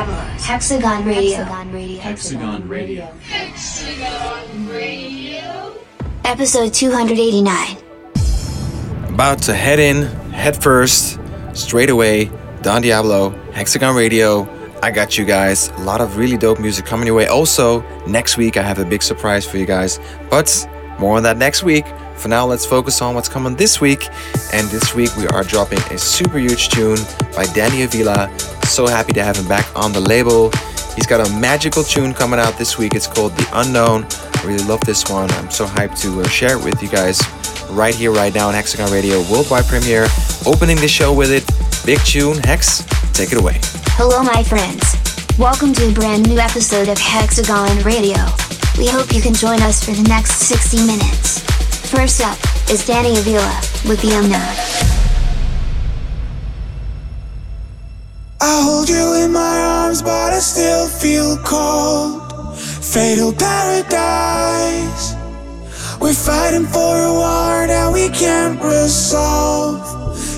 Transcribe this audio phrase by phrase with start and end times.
[0.00, 1.44] Don Diablo's Hexagon Radio.
[2.00, 3.12] Hexagon Radio.
[6.24, 7.76] Episode 289.
[9.12, 11.20] About to head in, head first,
[11.52, 12.30] straight away.
[12.62, 14.48] Don Diablo, Hexagon Radio.
[14.82, 15.68] I got you guys.
[15.68, 17.26] A lot of really dope music coming your way.
[17.26, 20.00] Also, next week I have a big surprise for you guys.
[20.30, 20.66] But
[20.98, 21.84] more on that next week.
[22.20, 24.06] For now, let's focus on what's coming this week.
[24.52, 26.98] And this week we are dropping a super huge tune
[27.34, 28.28] by Danny Avila.
[28.66, 30.50] So happy to have him back on the label.
[30.94, 32.94] He's got a magical tune coming out this week.
[32.94, 34.04] It's called The Unknown.
[34.04, 35.30] I really love this one.
[35.30, 37.22] I'm so hyped to uh, share it with you guys
[37.70, 40.06] right here, right now on Hexagon Radio Worldwide Premiere.
[40.46, 41.48] Opening the show with it.
[41.86, 42.36] Big tune.
[42.44, 43.60] Hex, take it away.
[43.96, 44.84] Hello, my friends.
[45.38, 48.18] Welcome to a brand new episode of Hexagon Radio.
[48.76, 51.49] We hope you can join us for the next 60 minutes.
[51.90, 52.38] First up
[52.70, 54.54] is Danny Avila with The Unknown.
[58.40, 62.56] I hold you in my arms, but I still feel cold.
[62.56, 65.14] Fatal paradise.
[66.00, 69.82] We're fighting for a war that we can't resolve.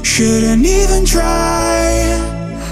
[0.02, 2.16] Shouldn't even try.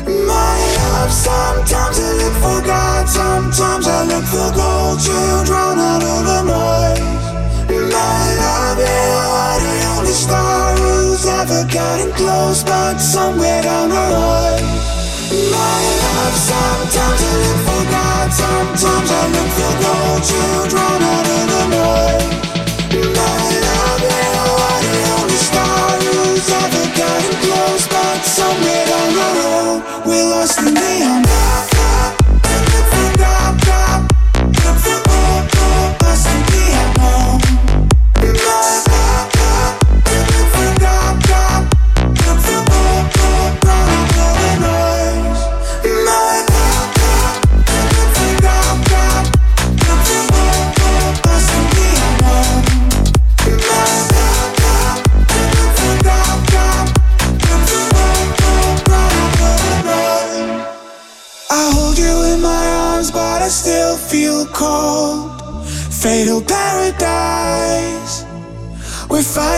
[0.07, 5.01] My love, sometimes I look for God, sometimes I look for gold
[5.47, 7.20] drown out all the noise.
[7.91, 14.63] Love, you are the only star who's ever gotten close, but somewhere down the road.
[15.31, 20.23] My love, sometimes I look for God, sometimes I look for gold
[20.71, 22.31] drown out the noise.
[23.17, 29.29] My love, you are the only star who's ever gotten close, but somewhere down the
[29.41, 31.70] road, we're lost in the unknown.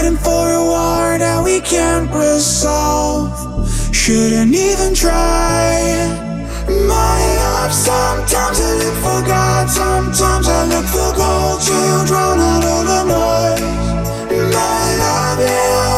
[0.03, 3.31] Fighting for a war that we can't resolve.
[3.95, 6.09] Shouldn't even try.
[6.67, 12.65] My love, sometimes I look for God, sometimes I look for gold to drown out
[12.65, 13.61] all the noise.
[14.55, 15.92] My love, you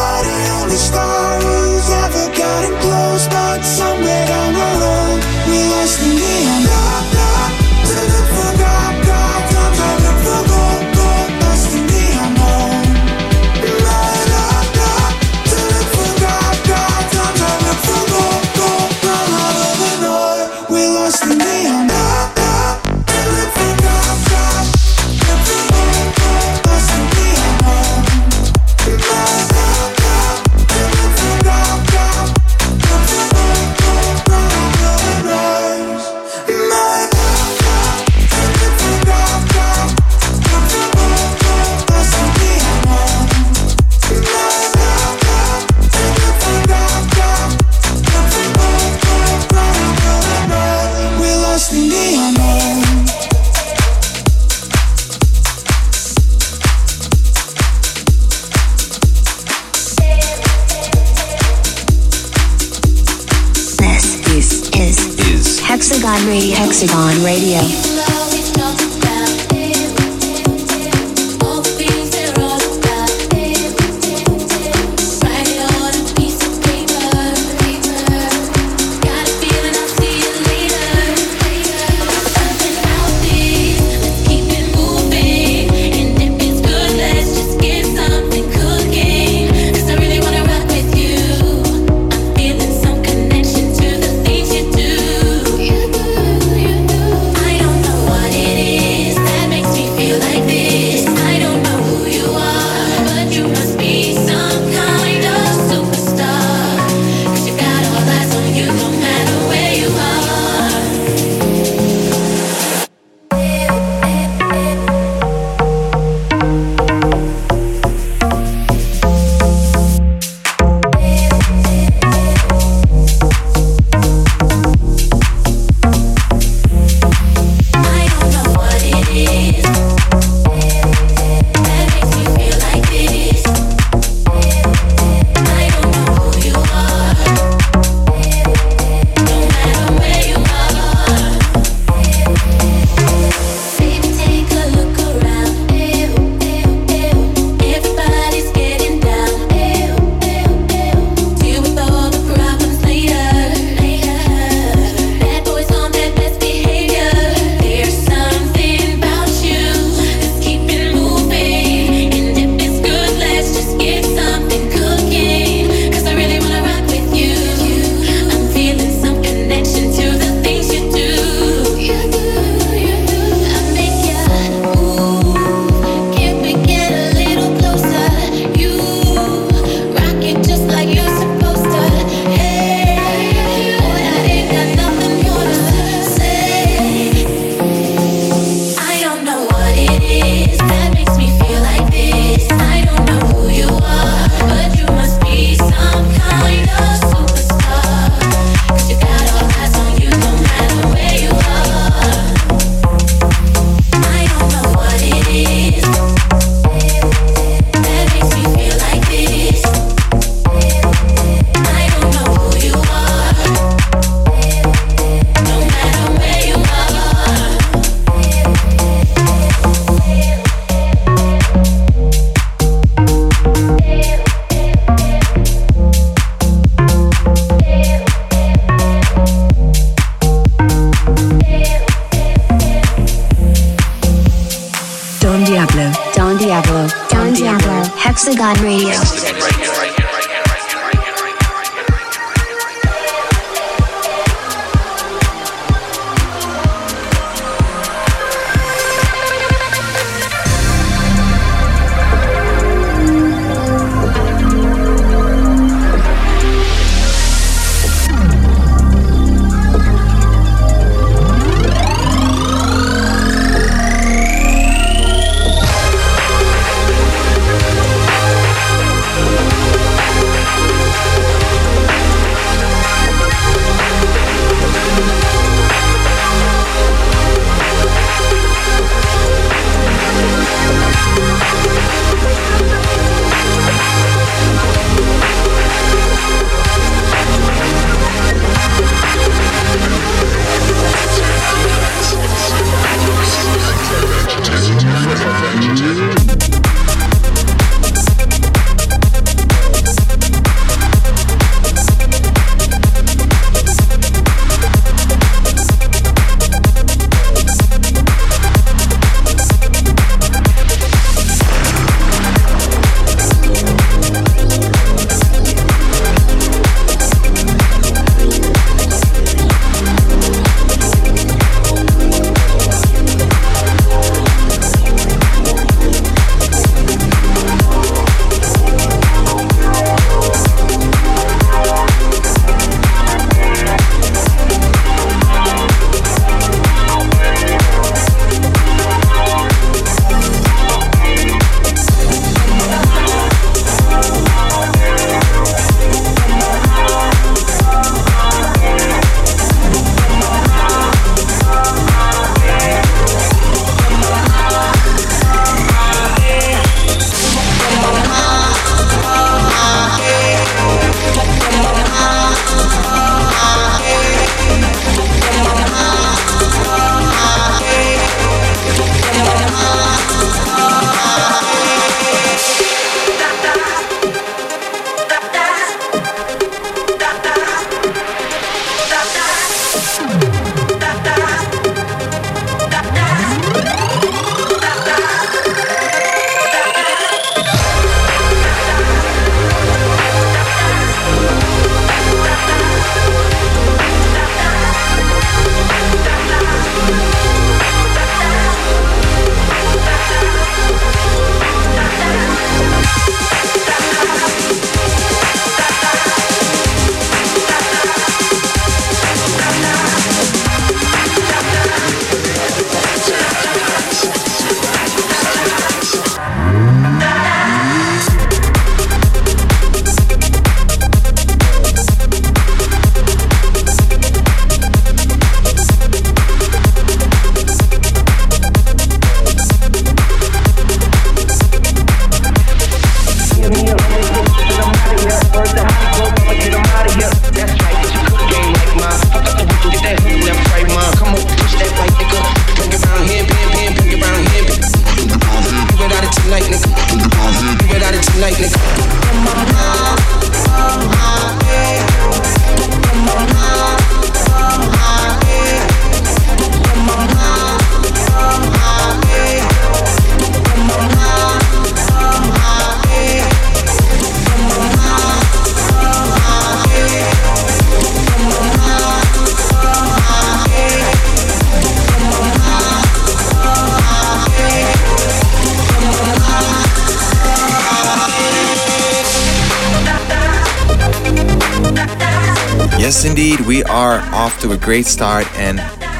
[484.41, 485.25] to a great start.
[485.39, 485.57] And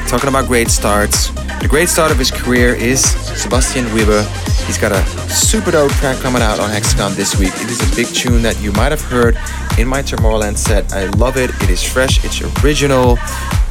[0.08, 3.04] talking about great starts, the great start of his career is
[3.42, 4.22] Sebastian Weber.
[4.66, 7.52] He's got a super dope track coming out on Hexagon this week.
[7.56, 9.36] It is a big tune that you might have heard
[9.80, 10.92] in my Tomorrowland set.
[10.92, 11.50] I love it.
[11.64, 12.24] It is fresh.
[12.24, 13.18] It's original.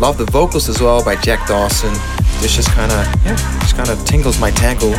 [0.01, 1.93] Love the vocals as well by Jack Dawson.
[2.41, 4.93] This just kind of, yeah, just kind of tingles my tankle,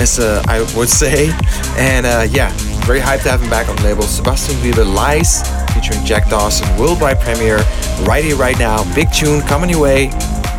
[0.00, 1.30] as uh, I would say.
[1.76, 2.54] And uh, yeah,
[2.86, 4.04] very hyped to have him back on the label.
[4.04, 5.42] Sebastian Weber Lies
[5.80, 7.58] featuring Jack Dawson worldwide premiere
[8.04, 8.82] right here, right now.
[8.94, 10.10] Big tune coming your way.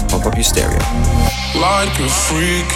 [0.09, 0.79] Pump up your stereo.
[1.55, 2.69] Like a freak,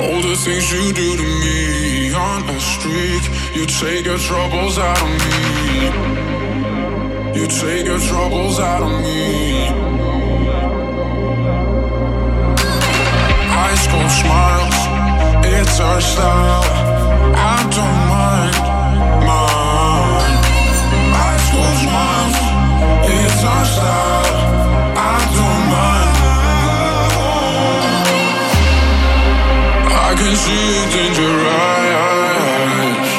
[0.00, 3.22] all the things you do to me on a streak.
[3.54, 5.90] You take your troubles out of me.
[7.40, 9.66] You take your troubles out of me.
[13.50, 14.76] High school smiles,
[15.44, 16.64] it's our style.
[17.34, 18.67] I don't mind.
[23.10, 24.38] It's our style.
[24.96, 26.16] I don't mind.
[29.90, 33.10] I can see it in your eyes.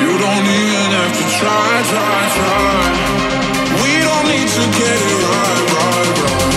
[0.00, 2.76] You don't even have to try, try, try.
[3.82, 6.54] We don't need to get it right, right, right.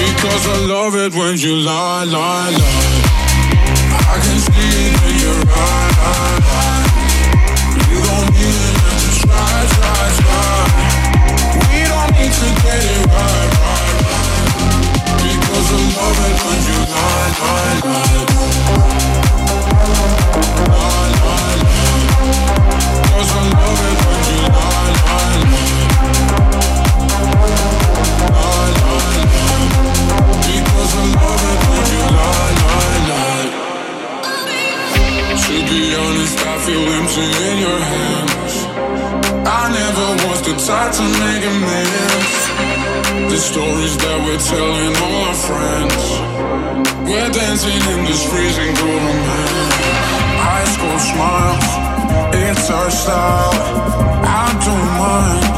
[0.00, 3.07] Because I love it when you lie, lie, lie.
[36.68, 38.54] Feel empty in your hands.
[39.46, 41.87] I never was the type to make a mess.
[43.38, 46.02] The stories that we're telling all our friends.
[47.08, 49.00] We're dancing in this freezing cold.
[50.42, 53.54] High school smiles, it's our style.
[54.26, 55.57] I don't mind.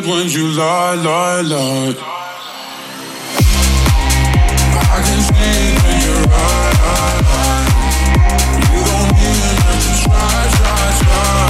[0.00, 1.94] It when you lie, lie, lie.
[4.72, 5.20] I can
[7.28, 7.68] it.
[8.72, 11.44] You don't even have to try, try, try.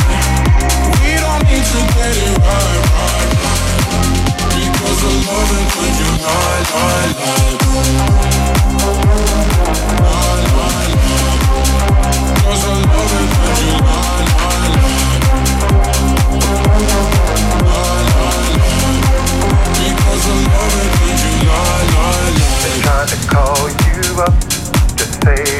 [0.98, 4.18] We don't need to get it right, right, right.
[4.66, 5.00] Because
[5.76, 7.10] when you lie, lie.
[7.20, 7.59] Lie,
[24.20, 24.38] up
[24.98, 25.59] to save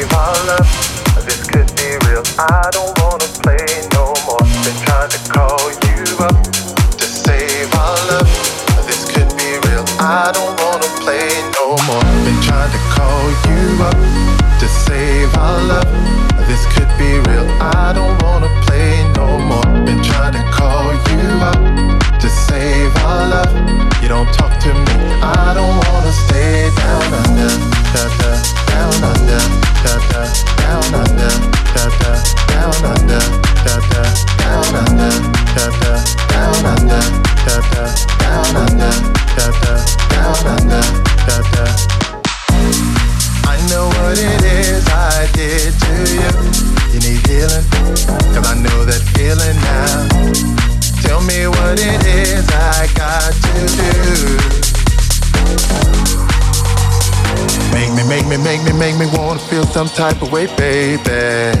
[60.01, 61.53] type of way, baby.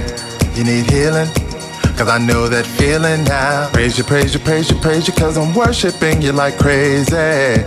[0.57, 1.29] You need healing,
[1.93, 3.69] cause I know that feeling now.
[3.69, 7.61] Praise you, praise you, praise you, praise you, cause I'm worshiping you like crazy.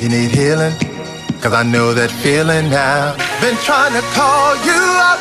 [0.00, 0.72] You need healing,
[1.44, 3.12] cause I know that feeling now.
[3.44, 4.80] Been trying to call you
[5.12, 5.20] up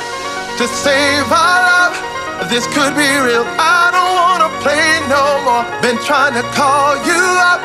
[0.56, 2.00] to save our love.
[2.48, 3.44] This could be real.
[3.60, 5.68] I don't wanna play no more.
[5.84, 7.60] Been trying to call you up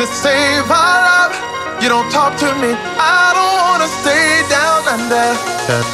[0.00, 1.36] to save our love.
[1.84, 2.72] You don't talk to me.
[2.96, 5.49] I don't wanna stay down under.
[5.66, 5.84] Down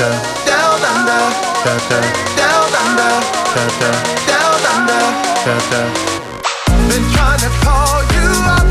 [0.90, 1.22] under.
[1.66, 3.10] Down under.
[4.26, 4.96] Down under.
[6.88, 8.66] Been trying to call you up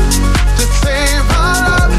[0.56, 1.92] to save our love.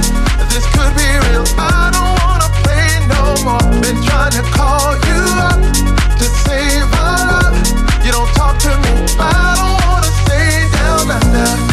[0.50, 1.46] This could be real.
[1.58, 3.66] I don't wanna play no more.
[3.82, 5.62] Been trying to call you up
[6.18, 7.56] to save our love.
[8.04, 8.92] You don't talk to me.
[9.20, 11.67] I don't wanna stay down under.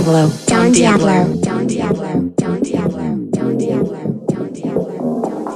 [0.00, 0.32] Diablo.
[0.46, 1.34] Don Diablo.
[1.42, 2.32] Don Diablo.
[2.38, 3.16] Don Diablo.
[3.32, 4.24] Don Diablo.
[4.28, 5.52] Don Diablo.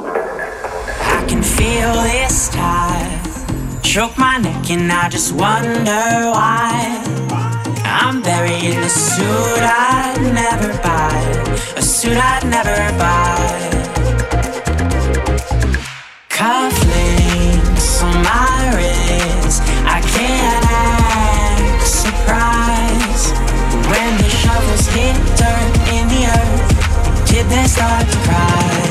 [1.01, 3.23] I can feel this tide
[3.83, 6.05] choke my neck, and I just wonder
[6.37, 7.03] why.
[7.87, 11.17] I'm buried in a suit I'd never buy,
[11.77, 13.49] a suit I'd never buy.
[16.29, 18.55] Cufflinks on my
[20.25, 20.64] me
[27.51, 28.84] then start to cry.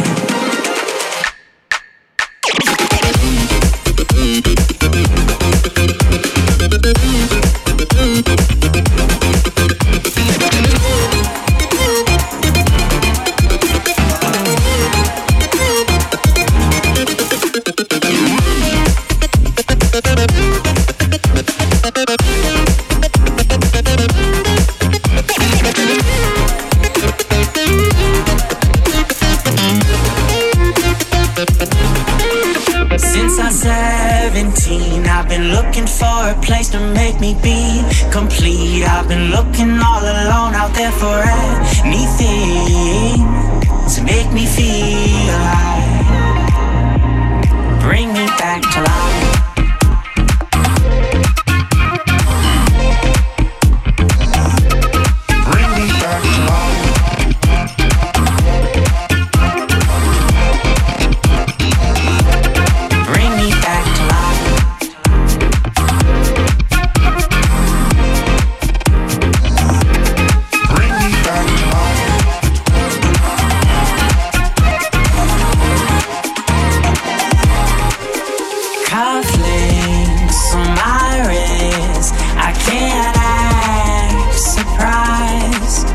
[78.94, 82.14] cufflinks on my wrist.
[82.38, 85.88] I can't act surprised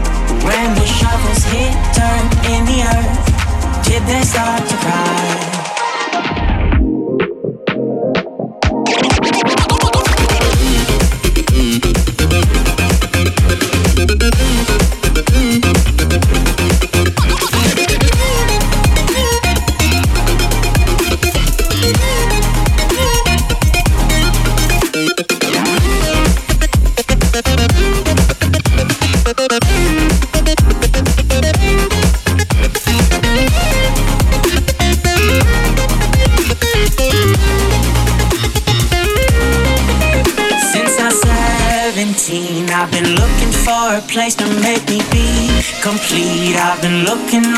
[0.43, 3.85] when the shovels hit dirt in the earth.
[3.85, 5.48] Did they start to rise?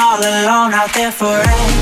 [0.00, 1.79] all alone out there forever.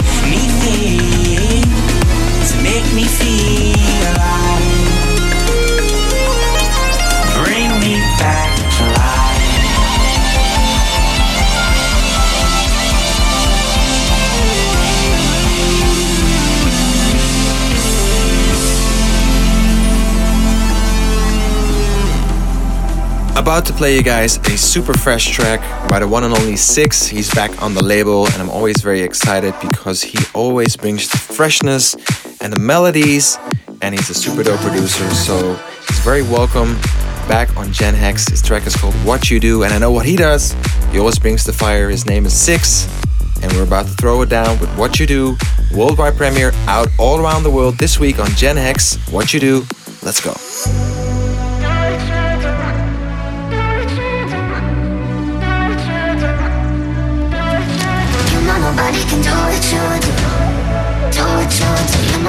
[23.58, 27.08] About to play you guys a super fresh track by the one and only Six.
[27.08, 31.16] He's back on the label, and I'm always very excited because he always brings the
[31.16, 31.96] freshness
[32.40, 33.36] and the melodies,
[33.82, 35.10] and he's a super dope producer.
[35.10, 35.54] So
[35.88, 36.76] he's very welcome
[37.26, 38.28] back on Gen Hex.
[38.28, 40.54] His track is called What You Do, and I know what he does.
[40.92, 41.90] He always brings the fire.
[41.90, 42.86] His name is Six,
[43.42, 45.36] and we're about to throw it down with What You Do,
[45.74, 48.94] worldwide premiere out all around the world this week on Gen Hex.
[49.10, 49.66] What You Do,
[50.04, 50.47] let's go.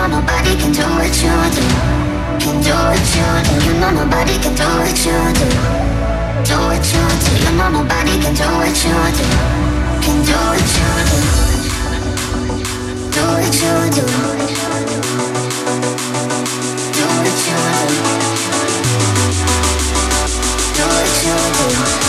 [0.10, 1.64] Nobody can do what you do.
[2.42, 3.54] Can do what you do.
[3.66, 5.48] You know nobody can do what you do.
[6.48, 7.32] Do what you do.
[7.44, 9.26] You know nobody can do what you do.
[10.04, 11.20] Can do what you do.
[13.14, 14.06] Do what you do.
[16.96, 18.00] Do what you do.
[20.76, 21.38] Do what you
[22.04, 22.09] do.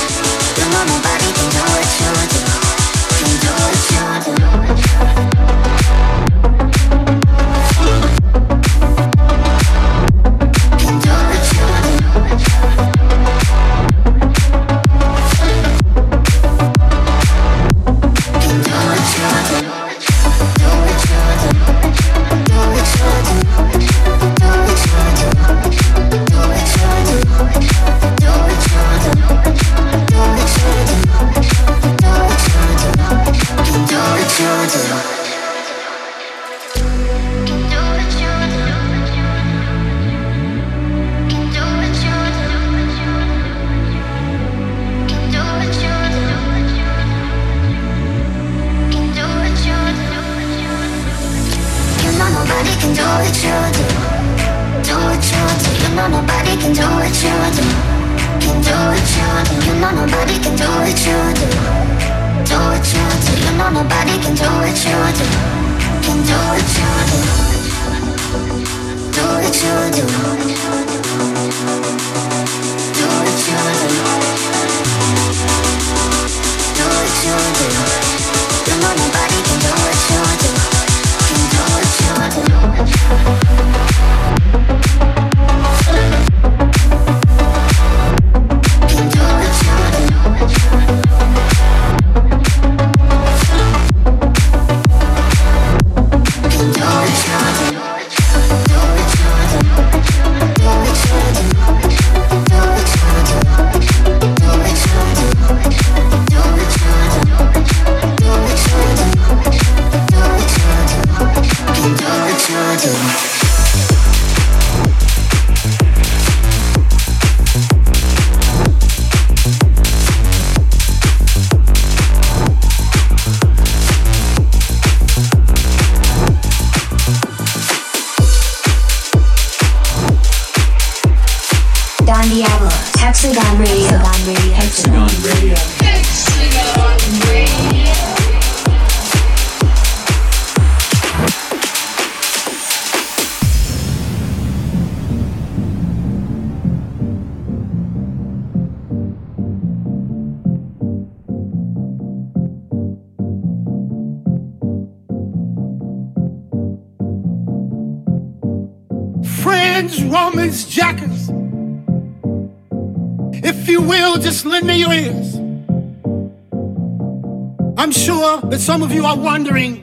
[168.61, 169.79] Some of you are wondering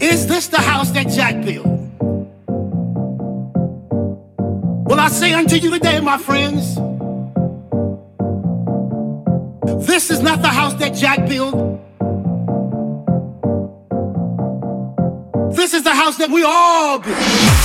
[0.00, 1.66] is this the house that Jack built?
[4.86, 6.76] Well, I say unto you today, my friends,
[9.88, 11.54] this is not the house that Jack built.
[15.56, 17.63] This is the house that we all built.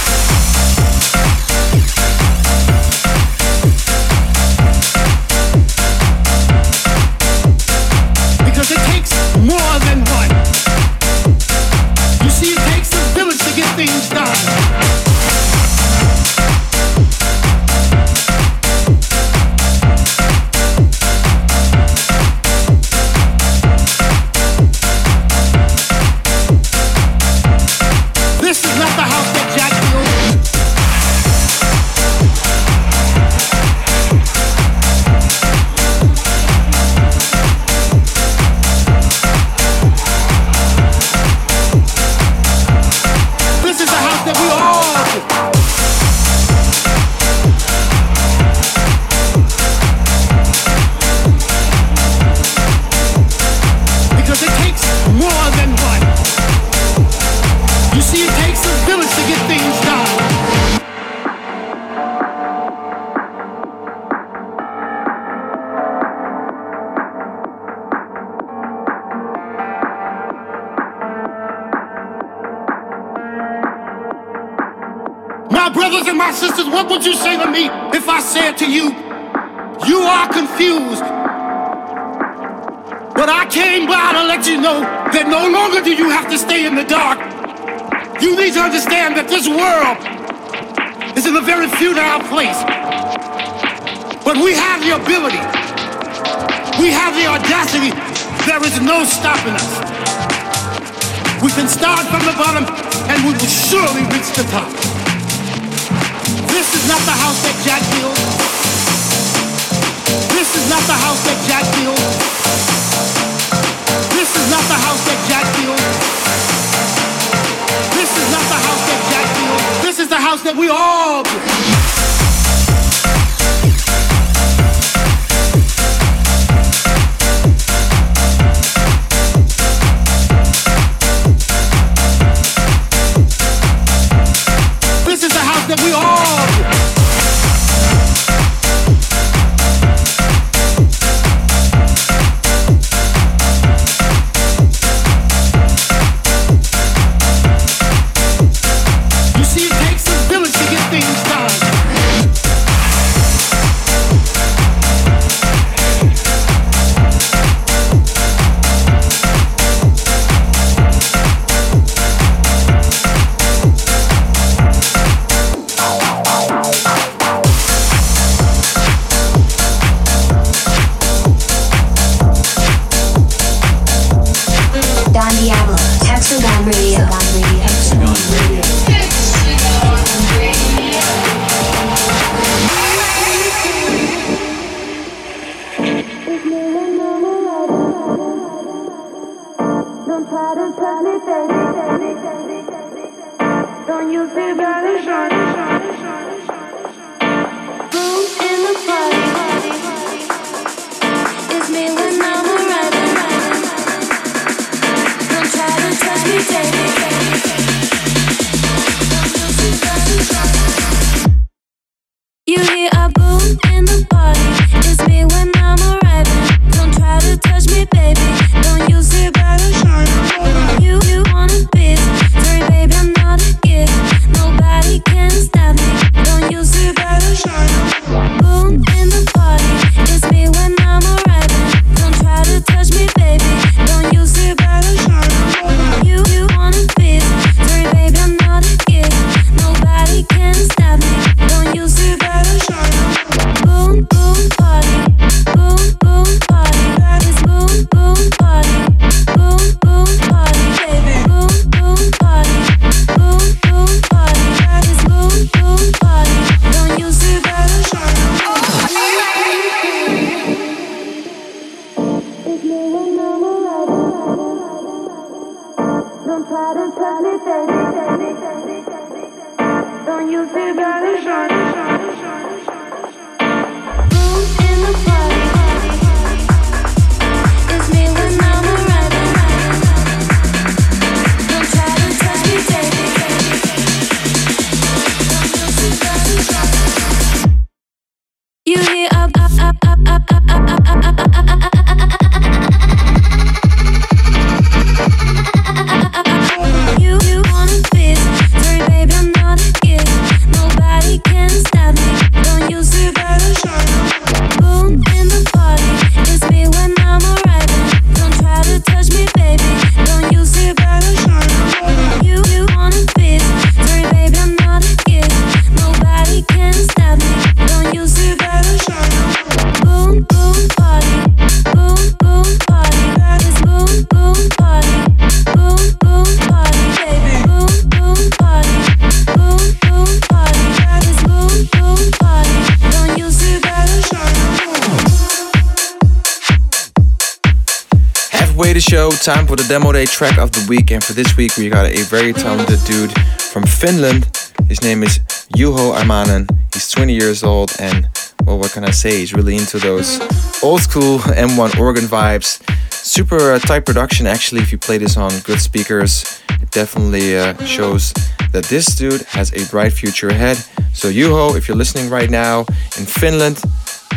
[339.62, 340.92] The demo day track of the week.
[340.92, 343.12] And for this week, we got a very talented dude
[343.52, 344.26] from Finland.
[344.70, 345.20] His name is
[345.58, 346.48] Juho Armanen.
[346.74, 348.08] He's 20 years old, and
[348.46, 349.18] well, what can I say?
[349.18, 350.18] He's really into those
[350.64, 352.62] old school M1 organ vibes.
[352.94, 356.42] Super uh, tight production, actually, if you play this on good speakers.
[356.62, 358.14] It definitely uh, shows
[358.54, 360.58] that this dude has a bright future ahead.
[360.94, 362.62] So, Juho, if you're listening right now
[362.98, 363.62] in Finland,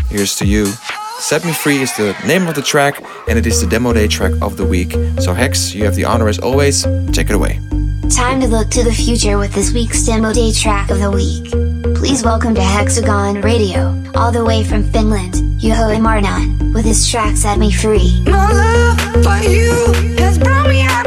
[0.09, 0.73] here's to you.
[1.19, 4.09] Set Me Free is the name of the track, and it is the demo day
[4.09, 4.93] track of the week.
[5.21, 6.83] So, Hex, you have the honor as always.
[7.13, 7.61] Take it away.
[8.11, 11.51] Time to look to the future with this week's demo day track of the week.
[11.97, 17.37] Please welcome to Hexagon Radio, all the way from Finland, Juho Imarnan, with his track
[17.37, 18.23] Set Me Free.
[18.27, 21.07] My love for you has brought me out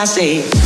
[0.00, 0.59] I say.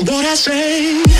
[0.00, 1.11] What I say.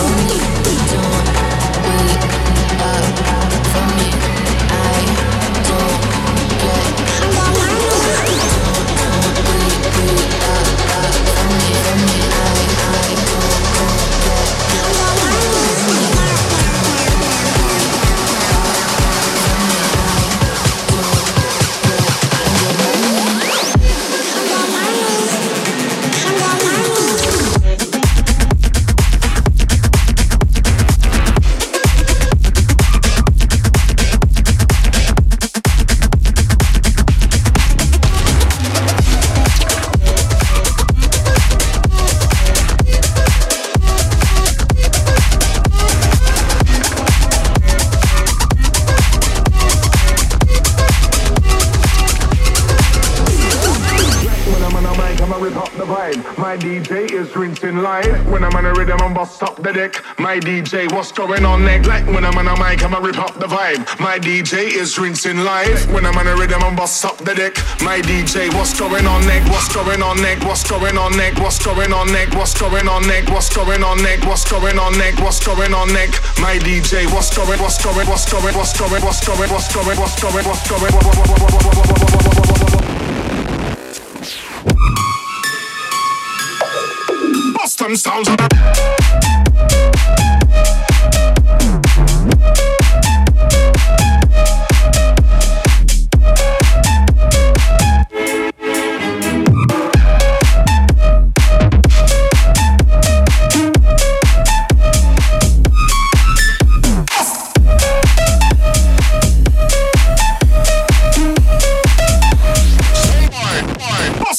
[0.00, 0.27] Oh.
[60.38, 62.06] My DJ, what's going on neglect?
[62.06, 63.82] When I'm on a mic, I'ma rip up the vibe.
[63.98, 65.90] My DJ is rinsing live.
[65.90, 67.56] When I'm on a rhythm, I'm bust up the deck.
[67.82, 69.42] My DJ, what's going on neck?
[69.50, 70.38] What's going on neck?
[70.44, 71.34] What's going on neck?
[71.40, 72.32] What's going on neck?
[72.36, 73.26] What's going on neck?
[73.30, 74.22] What's going on neck?
[74.22, 75.18] What's going on neck?
[75.18, 76.10] What's going on neck?
[76.38, 77.58] My DJ, what's going?
[77.58, 78.06] What's going?
[78.06, 78.54] What's going?
[78.54, 79.02] What's going?
[79.02, 79.50] What's going?
[79.50, 79.98] What's going?
[79.98, 80.46] What's going?
[80.46, 80.70] What's going?
[80.70, 80.70] What's going?
[80.70, 80.86] What's going?
[80.86, 81.34] What's going?
[81.34, 81.48] What's going?
[81.48, 81.98] What's going?
[84.14, 84.48] What's
[87.58, 88.97] Bust them sounds.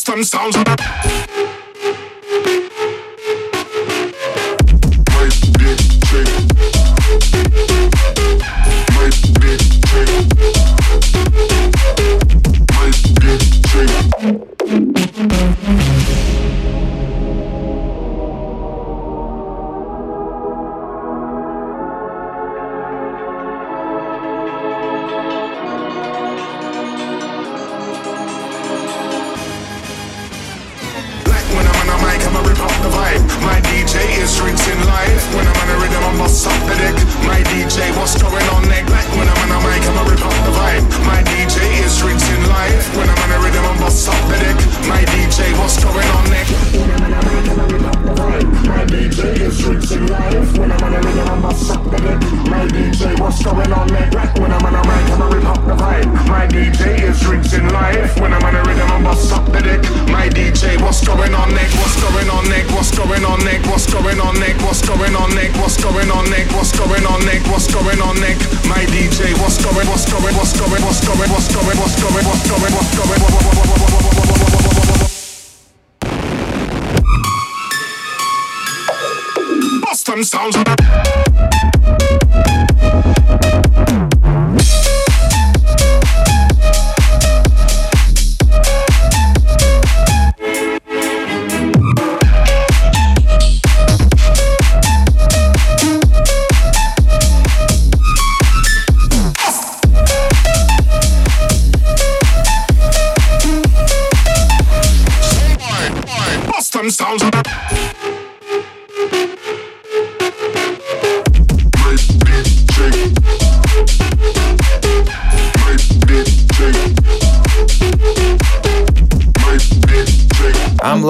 [0.09, 1.58] Some sounds.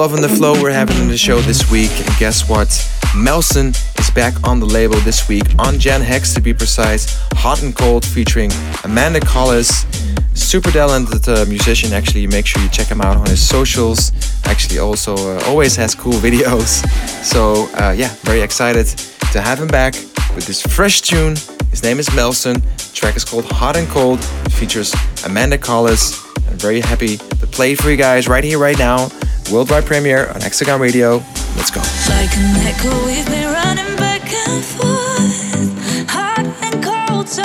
[0.00, 1.90] Loving the flow we're having in the show this week.
[1.90, 2.70] And guess what?
[3.14, 7.20] Melson is back on the label this week on Gen Hex to be precise.
[7.34, 8.50] Hot and Cold featuring
[8.82, 9.84] Amanda Collis.
[10.32, 12.26] Super talented uh, musician, actually.
[12.26, 14.10] Make sure you check him out on his socials.
[14.46, 16.82] Actually, also uh, always has cool videos.
[17.22, 18.86] So, uh, yeah, very excited
[19.32, 19.92] to have him back
[20.34, 21.36] with this fresh tune.
[21.68, 22.54] His name is Melson.
[22.54, 24.20] The track is called Hot and Cold.
[24.46, 24.94] It features
[25.26, 26.24] Amanda Collis.
[26.48, 29.10] I'm very happy to play for you guys right here, right now.
[29.50, 31.22] Worldwide premiere on Hexagon Radio.
[31.56, 31.80] Let's go.
[32.08, 36.08] Like an echo, we've been running back and forth.
[36.08, 37.42] Hot and cold, so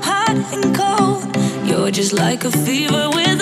[0.00, 1.68] hot and cold.
[1.68, 3.40] You're just like a fever with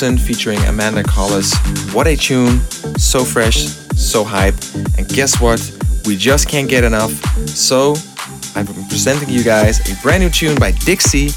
[0.00, 1.54] by Melson featuring Amanda Collis.
[1.94, 2.60] What a tune,
[2.98, 3.56] so fresh,
[3.96, 4.54] so hype.
[4.98, 5.60] And guess what?
[6.06, 7.12] We just can't get enough.
[7.48, 7.94] So
[8.54, 11.28] I'm presenting you guys a brand new tune by Dixie.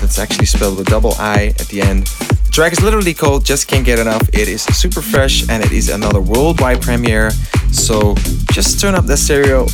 [0.00, 2.06] That's actually spelled with a double I at the end.
[2.06, 4.28] The track is literally called Just Can't Get Enough.
[4.34, 7.30] It is super fresh and it is another worldwide premiere.
[7.72, 8.14] So
[8.52, 9.66] just turn up the stereo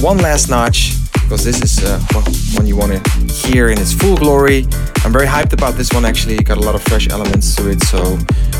[0.00, 2.00] one last notch because this is uh,
[2.54, 4.66] one you want to hear in its full glory.
[5.08, 6.36] I'm very hyped about this one actually.
[6.36, 8.18] Got a lot of fresh elements to it, so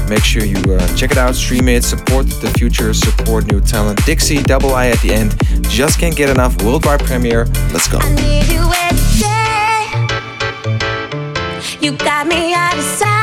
[0.09, 4.03] make sure you uh, check it out, stream it, support the future, support new talent.
[4.07, 5.37] Dixie, double I at the end.
[5.69, 6.63] Just can't get enough.
[6.63, 7.45] Worldwide premiere.
[7.71, 7.99] Let's go.
[11.83, 13.19] You got me out of sight.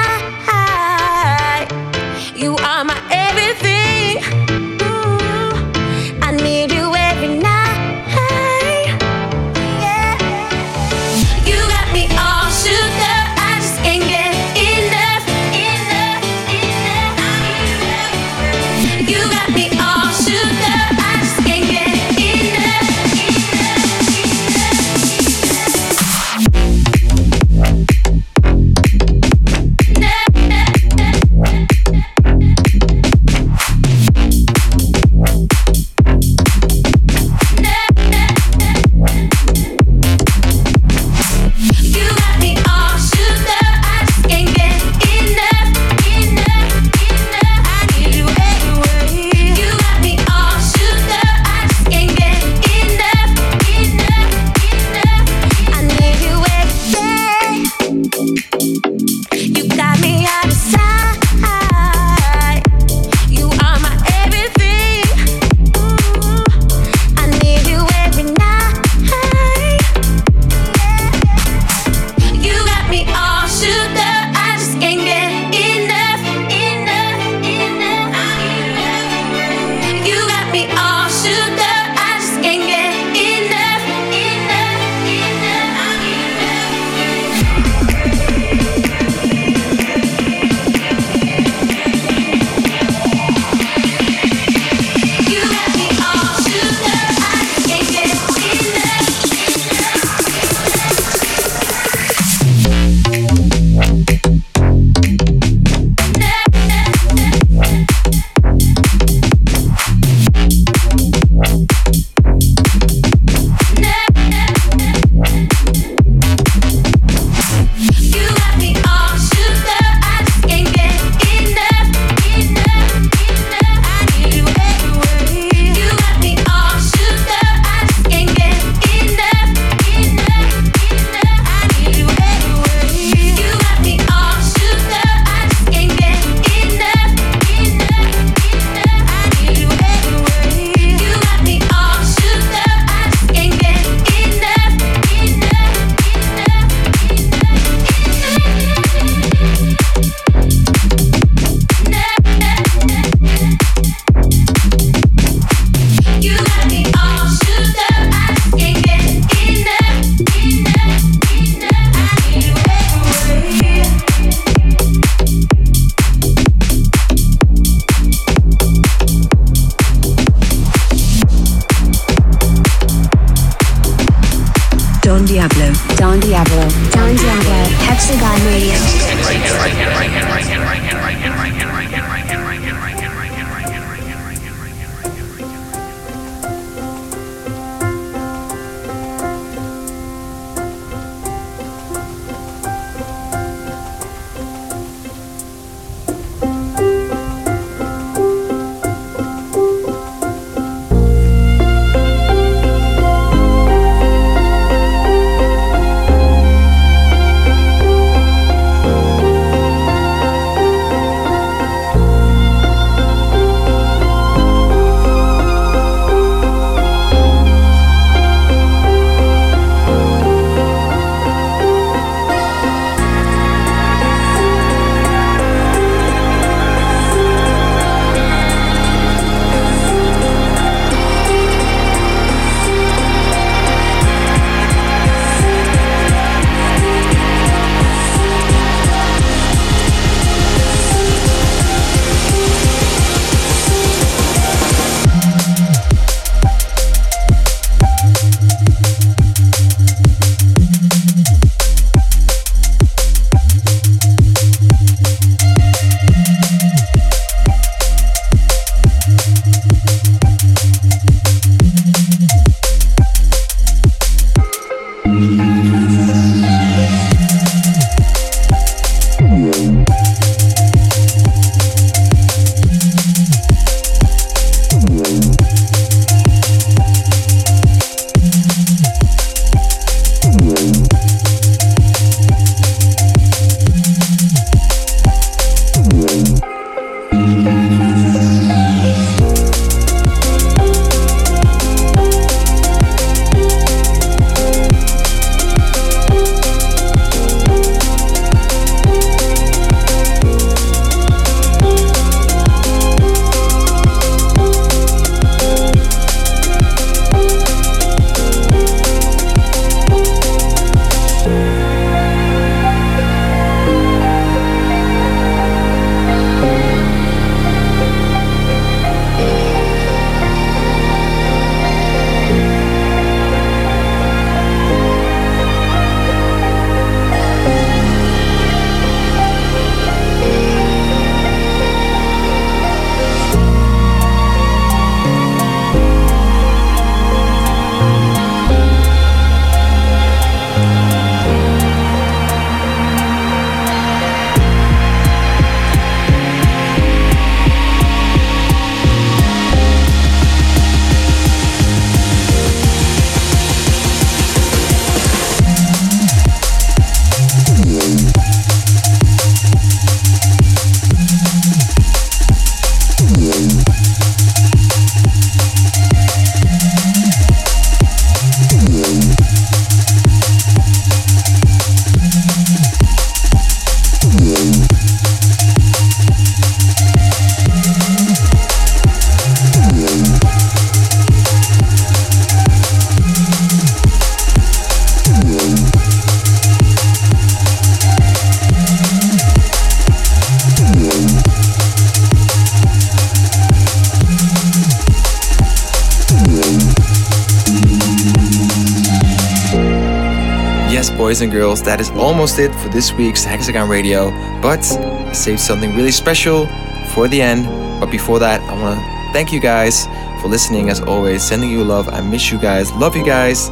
[401.15, 404.11] Boys and girls, that is almost it for this week's Hexagon Radio.
[404.41, 406.45] But I saved something really special
[406.93, 407.45] for the end.
[407.79, 409.85] But before that, I want to thank you guys
[410.21, 411.87] for listening as always, sending you love.
[411.87, 413.47] I miss you guys, love you guys.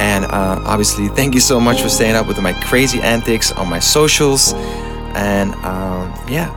[0.00, 3.68] And uh, obviously, thank you so much for staying up with my crazy antics on
[3.68, 4.54] my socials.
[5.12, 6.48] And um, yeah,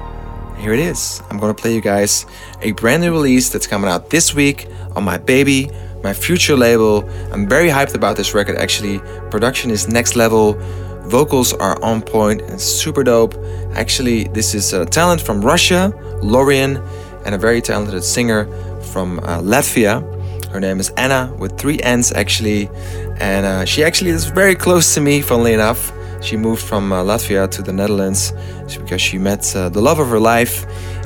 [0.57, 1.21] here it is.
[1.29, 2.25] I'm gonna play you guys
[2.61, 5.69] a brand new release that's coming out this week on my baby
[6.05, 7.09] my future label.
[7.33, 8.99] I'm very hyped about this record actually.
[9.31, 10.53] Production is next level,
[11.17, 13.33] vocals are on point and super dope.
[13.73, 15.91] Actually, this is a talent from Russia,
[16.21, 16.77] Lorian,
[17.25, 18.45] and a very talented singer
[18.93, 19.95] from uh, Latvia.
[20.53, 22.69] Her name is Anna with three N's actually,
[23.19, 25.91] and uh, she actually is very close to me, funnily enough.
[26.21, 28.31] She moved from uh, Latvia to the Netherlands
[28.79, 30.65] because she met uh, the love of her life,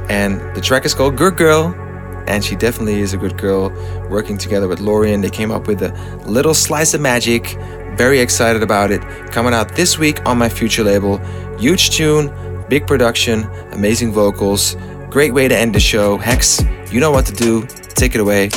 [0.10, 1.89] and the track is called Good Girl
[2.30, 3.70] and she definitely is a good girl.
[4.10, 5.92] Working together with Lorian, they came up with a
[6.26, 7.58] little slice of magic.
[7.98, 9.02] Very excited about it.
[9.32, 11.18] Coming out this week on my future label.
[11.58, 12.32] Huge tune,
[12.70, 14.78] big production, amazing vocals.
[15.10, 16.18] Great way to end the show.
[16.18, 16.62] Hex,
[16.92, 17.66] you know what to do.
[17.96, 18.50] Take it away.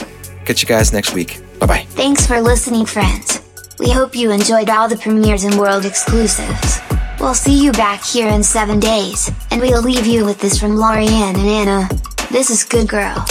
[0.44, 1.40] Catch you guys next week.
[1.58, 1.86] Bye bye.
[1.90, 3.40] Thanks for listening, friends.
[3.78, 6.78] We hope you enjoyed all the premieres and world exclusives.
[7.18, 10.76] We'll see you back here in 7 days, and we'll leave you with this from
[10.76, 11.88] Lorian and Anna.
[12.30, 13.24] This is Good Girl.